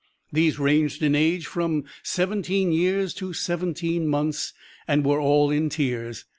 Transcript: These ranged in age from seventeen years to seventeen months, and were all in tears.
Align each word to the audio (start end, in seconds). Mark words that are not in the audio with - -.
These 0.33 0.57
ranged 0.57 1.03
in 1.03 1.13
age 1.13 1.45
from 1.45 1.83
seventeen 2.01 2.71
years 2.71 3.13
to 3.13 3.33
seventeen 3.33 4.07
months, 4.07 4.51
and 4.87 5.05
were 5.05 5.19
all 5.21 5.51
in 5.51 5.69
tears. 5.69 6.25